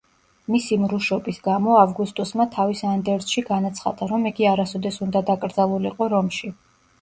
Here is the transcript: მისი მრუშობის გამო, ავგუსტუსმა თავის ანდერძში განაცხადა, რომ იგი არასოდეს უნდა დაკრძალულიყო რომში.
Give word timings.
მისი 0.51 0.77
მრუშობის 0.83 1.39
გამო, 1.47 1.75
ავგუსტუსმა 1.81 2.47
თავის 2.55 2.81
ანდერძში 2.93 3.45
განაცხადა, 3.51 4.09
რომ 4.13 4.27
იგი 4.31 4.49
არასოდეს 4.55 4.99
უნდა 5.09 5.23
დაკრძალულიყო 5.29 6.11
რომში. 6.17 6.53